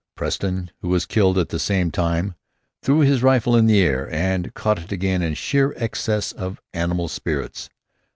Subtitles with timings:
[0.15, 2.33] Preston, who was killed at the same time,
[2.81, 7.07] threw his rifle in the air and caught it again in sheer excess of animal
[7.07, 7.69] spirits.